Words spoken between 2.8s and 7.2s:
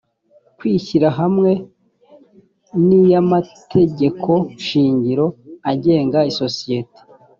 n iy amategekoshingiro agenga isosiyete